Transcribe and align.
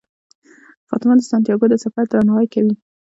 فاطمه 0.87 1.13
د 1.17 1.21
سانتیاګو 1.29 1.65
د 1.69 1.75
سفر 1.83 2.03
درناوی 2.07 2.47
کوي. 2.53 2.73